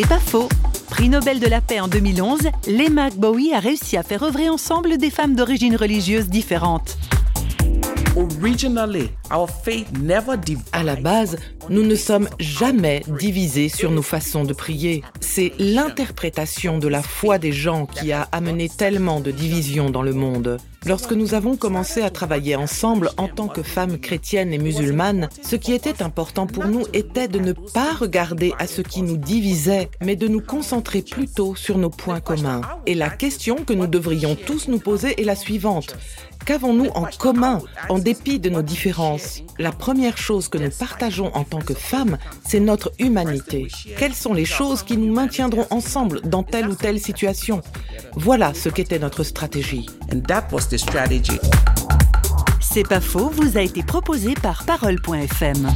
[0.00, 0.48] C'est pas faux.
[0.90, 4.96] Prix Nobel de la paix en 2011, les Bowie a réussi à faire œuvrer ensemble
[4.96, 6.96] des femmes d'origine religieuse différentes.
[10.72, 11.38] À la base,
[11.70, 15.04] nous ne sommes jamais divisés sur nos façons de prier.
[15.20, 20.14] C'est l'interprétation de la foi des gens qui a amené tellement de divisions dans le
[20.14, 20.58] monde.
[20.86, 25.56] Lorsque nous avons commencé à travailler ensemble en tant que femmes chrétiennes et musulmanes, ce
[25.56, 29.90] qui était important pour nous était de ne pas regarder à ce qui nous divisait,
[30.02, 32.62] mais de nous concentrer plutôt sur nos points communs.
[32.86, 35.96] Et la question que nous devrions tous nous poser est la suivante.
[36.48, 41.44] Qu'avons-nous en commun en dépit de nos différences La première chose que nous partageons en
[41.44, 43.68] tant que femmes, c'est notre humanité.
[43.98, 47.60] Quelles sont les choses qui nous maintiendront ensemble dans telle ou telle situation
[48.14, 49.90] Voilà ce qu'était notre stratégie.
[52.60, 55.68] C'est pas faux, vous a été proposé par parole.fm.